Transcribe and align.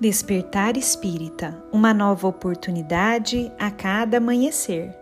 Despertar 0.00 0.76
Espírita 0.76 1.60
uma 1.72 1.92
nova 1.92 2.28
oportunidade 2.28 3.50
a 3.58 3.68
cada 3.68 4.18
amanhecer. 4.18 4.94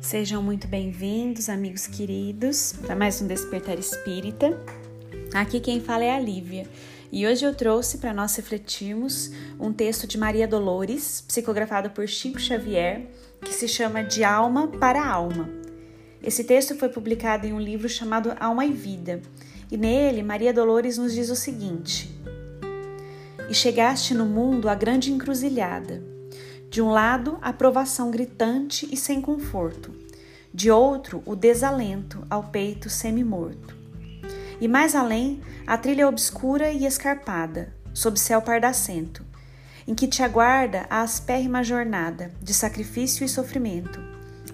Sejam 0.00 0.42
muito 0.42 0.66
bem-vindos, 0.66 1.50
amigos 1.50 1.86
queridos, 1.86 2.72
para 2.80 2.96
mais 2.96 3.20
um 3.20 3.26
Despertar 3.26 3.78
Espírita. 3.78 4.58
Aqui 5.34 5.60
quem 5.60 5.78
fala 5.78 6.04
é 6.04 6.16
a 6.16 6.18
Lívia 6.18 6.66
e 7.12 7.26
hoje 7.26 7.44
eu 7.44 7.54
trouxe 7.54 7.98
para 7.98 8.14
nós 8.14 8.34
refletirmos 8.34 9.30
um 9.60 9.70
texto 9.74 10.06
de 10.06 10.16
Maria 10.16 10.48
Dolores, 10.48 11.22
psicografado 11.28 11.90
por 11.90 12.08
Chico 12.08 12.40
Xavier 12.40 13.06
que 13.42 13.52
se 13.52 13.66
chama 13.66 14.02
De 14.02 14.24
Alma 14.24 14.68
para 14.68 15.04
Alma. 15.04 15.48
Esse 16.22 16.44
texto 16.44 16.76
foi 16.76 16.88
publicado 16.88 17.46
em 17.46 17.52
um 17.52 17.60
livro 17.60 17.88
chamado 17.88 18.32
Alma 18.38 18.64
e 18.64 18.72
Vida, 18.72 19.20
e 19.70 19.76
nele 19.76 20.22
Maria 20.22 20.52
Dolores 20.52 20.96
nos 20.98 21.12
diz 21.12 21.28
o 21.30 21.36
seguinte: 21.36 22.14
E 23.48 23.54
chegaste 23.54 24.14
no 24.14 24.24
mundo 24.24 24.68
a 24.68 24.74
grande 24.74 25.12
encruzilhada. 25.12 26.02
De 26.70 26.80
um 26.80 26.90
lado, 26.90 27.38
a 27.42 27.52
provação 27.52 28.10
gritante 28.10 28.88
e 28.90 28.96
sem 28.96 29.20
conforto, 29.20 29.92
de 30.54 30.70
outro, 30.70 31.22
o 31.26 31.36
desalento 31.36 32.26
ao 32.30 32.44
peito 32.44 32.88
semi-morto. 32.88 33.76
E 34.60 34.68
mais 34.68 34.94
além, 34.94 35.40
a 35.66 35.76
trilha 35.76 36.08
obscura 36.08 36.70
e 36.70 36.86
escarpada, 36.86 37.74
sob 37.92 38.18
céu 38.18 38.40
pardacento, 38.40 39.22
em 39.86 39.94
que 39.94 40.06
te 40.06 40.22
aguarda 40.22 40.86
a 40.88 41.02
aspérrima 41.02 41.62
jornada 41.62 42.30
de 42.40 42.54
sacrifício 42.54 43.24
e 43.24 43.28
sofrimento, 43.28 44.00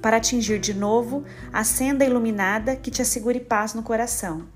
para 0.01 0.17
atingir 0.17 0.59
de 0.59 0.73
novo 0.73 1.25
a 1.53 1.65
senda 1.65 2.05
iluminada 2.05 2.77
que 2.77 2.91
te 2.91 3.03
assegure 3.03 3.41
paz 3.41 3.75
no 3.75 3.83
coração. 3.83 4.47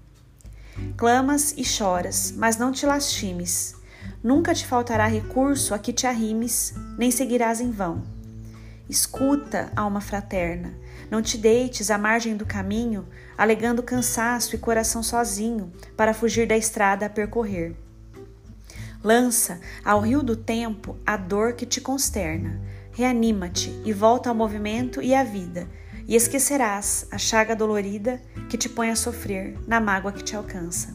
Clamas 0.97 1.55
e 1.57 1.65
choras, 1.65 2.33
mas 2.37 2.57
não 2.57 2.73
te 2.73 2.87
lastimes. 2.87 3.75
Nunca 4.23 4.55
te 4.55 4.67
faltará 4.67 5.07
recurso 5.07 5.75
a 5.75 5.79
que 5.79 5.93
te 5.93 6.07
arrimes, 6.07 6.75
nem 6.97 7.11
seguirás 7.11 7.61
em 7.61 7.71
vão. 7.71 8.03
Escuta, 8.89 9.73
alma 9.75 10.01
fraterna, 10.01 10.75
não 11.11 11.23
te 11.23 11.37
deites 11.37 11.91
à 11.91 11.99
margem 11.99 12.37
do 12.37 12.47
caminho, 12.47 13.07
alegando 13.37 13.83
cansaço 13.83 14.55
e 14.55 14.59
coração 14.59 15.03
sozinho 15.03 15.73
para 15.97 16.15
fugir 16.15 16.47
da 16.47 16.57
estrada 16.57 17.07
a 17.07 17.11
percorrer. 17.11 17.75
Lança 19.03 19.61
ao 19.85 20.01
rio 20.01 20.23
do 20.23 20.37
tempo 20.37 20.97
a 21.05 21.17
dor 21.17 21.55
que 21.55 21.67
te 21.67 21.81
consterna. 21.81 22.61
Reanima-te 22.93 23.71
e 23.85 23.93
volta 23.93 24.29
ao 24.29 24.35
movimento 24.35 25.03
e 25.03 25.15
à 25.15 25.25
vida, 25.25 25.69
e 26.07 26.15
esquecerás 26.15 27.07
a 27.11 27.19
chaga 27.19 27.57
dolorida 27.57 28.21
que 28.49 28.57
te 28.57 28.69
põe 28.69 28.91
a 28.91 28.97
sofrer 28.97 29.59
na 29.67 29.81
mágoa 29.81 30.13
que 30.13 30.23
te 30.23 30.37
alcança. 30.37 30.95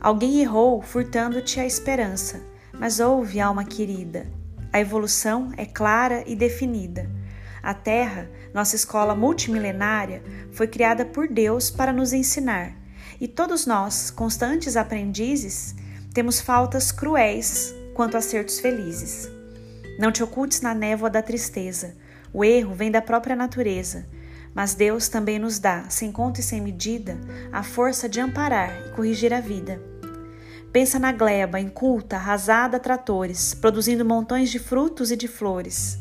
Alguém 0.00 0.40
errou 0.40 0.82
furtando-te 0.82 1.58
a 1.58 1.64
esperança, 1.64 2.42
mas 2.72 3.00
ouve, 3.00 3.40
alma 3.40 3.64
querida. 3.64 4.26
A 4.70 4.80
evolução 4.80 5.52
é 5.56 5.64
clara 5.64 6.22
e 6.26 6.36
definida. 6.36 7.08
A 7.62 7.72
Terra, 7.72 8.28
nossa 8.52 8.76
escola 8.76 9.14
multimilenária, 9.14 10.22
foi 10.52 10.66
criada 10.66 11.06
por 11.06 11.28
Deus 11.28 11.70
para 11.70 11.92
nos 11.92 12.12
ensinar, 12.12 12.76
e 13.18 13.26
todos 13.26 13.64
nós, 13.64 14.10
constantes 14.10 14.76
aprendizes, 14.76 15.74
temos 16.14 16.40
faltas 16.40 16.92
cruéis 16.92 17.74
quanto 17.92 18.16
acertos 18.16 18.60
felizes. 18.60 19.28
Não 19.98 20.12
te 20.12 20.22
ocultes 20.22 20.60
na 20.60 20.72
névoa 20.72 21.10
da 21.10 21.20
tristeza. 21.20 21.96
O 22.32 22.44
erro 22.44 22.72
vem 22.72 22.88
da 22.88 23.02
própria 23.02 23.34
natureza, 23.34 24.06
mas 24.54 24.74
Deus 24.74 25.08
também 25.08 25.40
nos 25.40 25.58
dá, 25.58 25.90
sem 25.90 26.12
conta 26.12 26.38
e 26.38 26.42
sem 26.42 26.60
medida, 26.60 27.18
a 27.52 27.64
força 27.64 28.08
de 28.08 28.20
amparar 28.20 28.70
e 28.86 28.90
corrigir 28.90 29.34
a 29.34 29.40
vida. 29.40 29.82
Pensa 30.72 31.00
na 31.00 31.10
gleba, 31.10 31.58
inculta, 31.58 32.16
arrasada 32.16 32.78
tratores, 32.78 33.52
produzindo 33.52 34.04
montões 34.04 34.50
de 34.50 34.60
frutos 34.60 35.10
e 35.10 35.16
de 35.16 35.26
flores. 35.26 35.98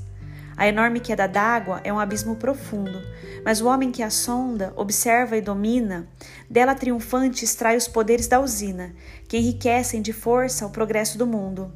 A 0.55 0.67
enorme 0.67 0.99
queda 0.99 1.27
d'água 1.27 1.81
é 1.83 1.91
um 1.91 1.99
abismo 1.99 2.35
profundo, 2.35 3.01
mas 3.43 3.59
o 3.59 3.67
homem 3.67 3.91
que 3.91 4.03
a 4.03 4.09
sonda, 4.09 4.71
observa 4.75 5.35
e 5.35 5.41
domina, 5.41 6.07
dela 6.49 6.75
triunfante 6.75 7.43
extrai 7.43 7.75
os 7.75 7.87
poderes 7.87 8.27
da 8.27 8.39
usina, 8.39 8.93
que 9.27 9.37
enriquecem 9.37 10.01
de 10.01 10.13
força 10.13 10.65
o 10.65 10.69
progresso 10.69 11.17
do 11.17 11.25
mundo. 11.25 11.71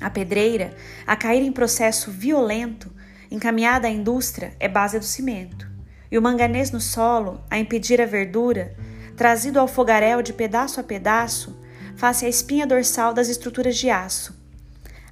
A 0.00 0.08
pedreira, 0.08 0.74
a 1.06 1.16
cair 1.16 1.42
em 1.42 1.52
processo 1.52 2.10
violento, 2.10 2.90
encaminhada 3.30 3.88
à 3.88 3.90
indústria, 3.90 4.54
é 4.60 4.68
base 4.68 4.98
do 4.98 5.04
cimento. 5.04 5.68
E 6.10 6.16
o 6.16 6.22
manganês 6.22 6.70
no 6.70 6.80
solo, 6.80 7.40
a 7.50 7.58
impedir 7.58 8.00
a 8.00 8.06
verdura, 8.06 8.74
trazido 9.16 9.58
ao 9.58 9.66
fogaréu 9.66 10.22
de 10.22 10.32
pedaço 10.32 10.80
a 10.80 10.84
pedaço, 10.84 11.58
face 11.96 12.24
a 12.24 12.28
espinha 12.28 12.66
dorsal 12.66 13.12
das 13.12 13.28
estruturas 13.28 13.76
de 13.76 13.90
aço. 13.90 14.38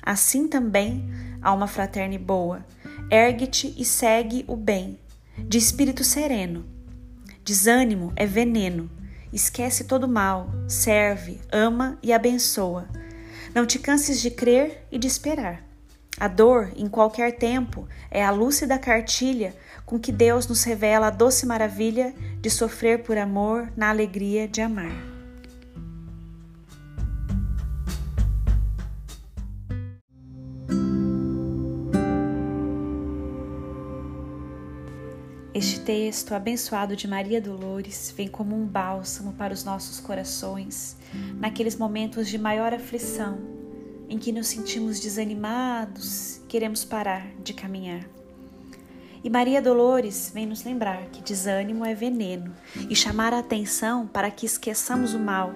Assim 0.01 0.47
também, 0.47 1.11
alma 1.47 1.67
fraterna 1.67 2.15
e 2.15 2.19
boa, 2.19 2.65
ergue-te 3.11 3.75
e 3.77 3.85
segue 3.85 4.45
o 4.49 4.57
bem, 4.57 4.99
de 5.39 5.59
espírito 5.59 6.03
sereno. 6.03 6.65
Desânimo 7.45 8.13
é 8.17 8.27
veneno, 8.27 8.91
esquece 9.33 9.85
todo 9.85 10.09
mal, 10.09 10.51
serve, 10.67 11.41
ama 11.53 11.99
e 12.03 12.13
abençoa. 12.13 12.89
Não 13.55 13.65
te 13.65 13.79
canses 13.79 14.21
de 14.21 14.31
crer 14.31 14.87
e 14.91 14.99
de 14.99 15.07
esperar. 15.07 15.65
A 16.19 16.29
dor, 16.29 16.73
em 16.77 16.89
qualquer 16.89 17.37
tempo, 17.37 17.87
é 18.11 18.25
a 18.25 18.31
lúcida 18.31 18.79
cartilha 18.79 19.55
com 19.85 19.99
que 19.99 20.11
Deus 20.11 20.49
nos 20.49 20.65
revela 20.65 21.07
a 21.09 21.11
doce 21.11 21.47
maravilha 21.47 22.15
de 22.41 22.51
sofrer 22.51 23.03
por 23.03 23.17
amor 23.17 23.71
na 23.77 23.91
alegria 23.91 24.49
de 24.49 24.61
amar. 24.61 25.16
Este 35.57 35.81
texto 35.81 36.35
abençoado 36.35 36.95
de 36.95 37.09
Maria 37.09 37.41
Dolores 37.41 38.13
vem 38.15 38.29
como 38.29 38.55
um 38.55 38.67
bálsamo 38.67 39.33
para 39.33 39.55
os 39.55 39.65
nossos 39.65 39.99
corações, 39.99 40.99
naqueles 41.41 41.77
momentos 41.77 42.29
de 42.29 42.37
maior 42.37 42.75
aflição, 42.75 43.39
em 44.07 44.19
que 44.19 44.33
nos 44.33 44.49
sentimos 44.49 45.01
desanimados, 45.01 46.43
queremos 46.47 46.85
parar 46.85 47.27
de 47.43 47.55
caminhar. 47.55 48.07
E 49.25 49.31
Maria 49.31 49.63
Dolores 49.63 50.31
vem 50.35 50.45
nos 50.45 50.63
lembrar 50.63 51.07
que 51.07 51.23
desânimo 51.23 51.87
é 51.87 51.95
veneno 51.95 52.55
e 52.91 52.95
chamar 52.95 53.33
a 53.33 53.39
atenção 53.39 54.07
para 54.07 54.31
que 54.31 54.45
esqueçamos 54.45 55.15
o 55.15 55.19
mal 55.19 55.55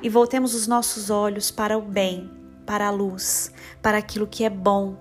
e 0.00 0.08
voltemos 0.08 0.54
os 0.54 0.68
nossos 0.68 1.10
olhos 1.10 1.50
para 1.50 1.76
o 1.76 1.82
bem, 1.82 2.30
para 2.64 2.86
a 2.86 2.90
luz, 2.92 3.52
para 3.82 3.98
aquilo 3.98 4.24
que 4.24 4.44
é 4.44 4.50
bom, 4.50 4.96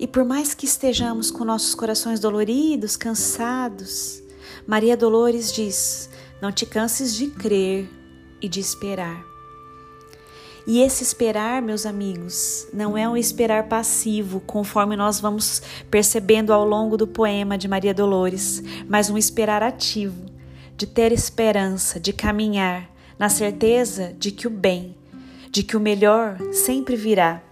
e 0.00 0.06
por 0.06 0.24
mais 0.24 0.54
que 0.54 0.64
estejamos 0.64 1.30
com 1.30 1.44
nossos 1.44 1.74
corações 1.74 2.18
doloridos, 2.18 2.96
cansados, 2.96 4.22
Maria 4.66 4.96
Dolores 4.96 5.52
diz: 5.52 6.08
não 6.40 6.50
te 6.50 6.64
canses 6.64 7.14
de 7.14 7.26
crer 7.26 7.86
e 8.40 8.48
de 8.48 8.60
esperar. 8.60 9.22
E 10.66 10.80
esse 10.80 11.02
esperar, 11.02 11.60
meus 11.60 11.84
amigos, 11.84 12.66
não 12.72 12.96
é 12.96 13.06
um 13.06 13.14
esperar 13.14 13.68
passivo, 13.68 14.40
conforme 14.40 14.96
nós 14.96 15.20
vamos 15.20 15.60
percebendo 15.90 16.50
ao 16.50 16.64
longo 16.64 16.96
do 16.96 17.06
poema 17.06 17.58
de 17.58 17.68
Maria 17.68 17.92
Dolores, 17.92 18.62
mas 18.88 19.10
um 19.10 19.18
esperar 19.18 19.62
ativo, 19.62 20.24
de 20.78 20.86
ter 20.86 21.12
esperança, 21.12 22.00
de 22.00 22.14
caminhar, 22.14 22.90
na 23.18 23.28
certeza 23.28 24.14
de 24.18 24.30
que 24.30 24.46
o 24.46 24.50
bem, 24.50 24.96
de 25.50 25.62
que 25.62 25.76
o 25.76 25.80
melhor 25.80 26.38
sempre 26.52 26.96
virá 26.96 27.42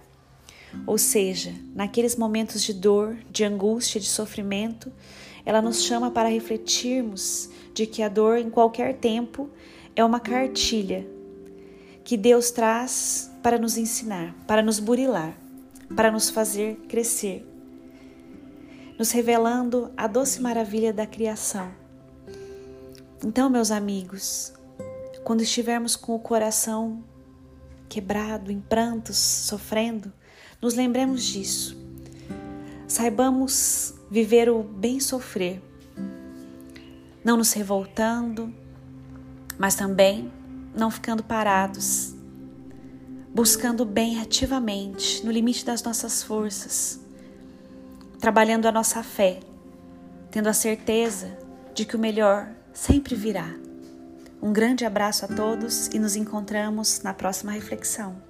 ou 0.85 0.97
seja, 0.97 1.53
naqueles 1.73 2.15
momentos 2.15 2.61
de 2.61 2.73
dor, 2.73 3.17
de 3.31 3.43
angústia, 3.43 3.99
de 3.99 4.07
sofrimento, 4.07 4.91
ela 5.45 5.61
nos 5.61 5.83
chama 5.83 6.11
para 6.11 6.29
refletirmos 6.29 7.49
de 7.73 7.85
que 7.85 8.03
a 8.03 8.09
dor, 8.09 8.37
em 8.37 8.49
qualquer 8.49 8.95
tempo, 8.95 9.49
é 9.95 10.03
uma 10.03 10.19
cartilha 10.19 11.07
que 12.03 12.17
Deus 12.17 12.51
traz 12.51 13.31
para 13.41 13.57
nos 13.57 13.77
ensinar, 13.77 14.35
para 14.47 14.61
nos 14.61 14.79
burilar, 14.79 15.37
para 15.95 16.11
nos 16.11 16.29
fazer 16.29 16.75
crescer, 16.87 17.45
nos 18.97 19.11
revelando 19.11 19.91
a 19.95 20.07
doce 20.07 20.41
maravilha 20.41 20.91
da 20.91 21.05
criação. 21.05 21.71
Então, 23.25 23.49
meus 23.49 23.71
amigos, 23.71 24.53
quando 25.23 25.41
estivermos 25.41 25.95
com 25.95 26.15
o 26.15 26.19
coração 26.19 27.03
quebrado, 27.87 28.51
em 28.51 28.59
prantos, 28.59 29.17
sofrendo, 29.17 30.13
nos 30.61 30.73
lembremos 30.73 31.23
disso. 31.23 31.77
Saibamos 32.87 33.93
viver 34.09 34.49
o 34.49 34.63
bem 34.63 34.99
sofrer, 34.99 35.61
não 37.23 37.37
nos 37.37 37.53
revoltando, 37.53 38.53
mas 39.57 39.75
também 39.75 40.31
não 40.75 40.89
ficando 40.89 41.23
parados, 41.23 42.15
buscando 43.33 43.81
o 43.81 43.85
bem 43.85 44.19
ativamente, 44.19 45.23
no 45.25 45.31
limite 45.31 45.63
das 45.63 45.83
nossas 45.83 46.23
forças, 46.23 46.99
trabalhando 48.19 48.65
a 48.65 48.71
nossa 48.71 49.03
fé, 49.03 49.39
tendo 50.31 50.47
a 50.47 50.53
certeza 50.53 51.37
de 51.73 51.85
que 51.85 51.95
o 51.95 51.99
melhor 51.99 52.49
sempre 52.73 53.15
virá. 53.15 53.53
Um 54.41 54.51
grande 54.51 54.85
abraço 54.85 55.25
a 55.25 55.27
todos 55.27 55.87
e 55.87 55.99
nos 55.99 56.15
encontramos 56.15 57.01
na 57.01 57.13
próxima 57.13 57.51
reflexão. 57.51 58.28